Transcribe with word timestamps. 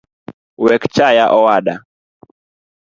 Wekchaya 0.63 1.25
owada 1.37 1.75